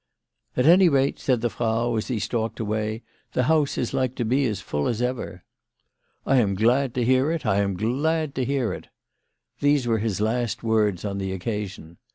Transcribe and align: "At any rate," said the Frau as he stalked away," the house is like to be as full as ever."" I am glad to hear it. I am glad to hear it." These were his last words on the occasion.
"At 0.57 0.65
any 0.65 0.89
rate," 0.89 1.19
said 1.19 1.41
the 1.41 1.49
Frau 1.51 1.95
as 1.95 2.07
he 2.07 2.17
stalked 2.17 2.59
away," 2.59 3.03
the 3.33 3.43
house 3.43 3.77
is 3.77 3.93
like 3.93 4.15
to 4.15 4.25
be 4.25 4.47
as 4.47 4.59
full 4.59 4.87
as 4.87 4.99
ever."" 4.99 5.43
I 6.25 6.37
am 6.37 6.55
glad 6.55 6.95
to 6.95 7.05
hear 7.05 7.29
it. 7.29 7.45
I 7.45 7.57
am 7.57 7.77
glad 7.77 8.33
to 8.33 8.43
hear 8.43 8.73
it." 8.73 8.87
These 9.59 9.85
were 9.85 9.99
his 9.99 10.19
last 10.19 10.63
words 10.63 11.05
on 11.05 11.19
the 11.19 11.31
occasion. 11.31 11.99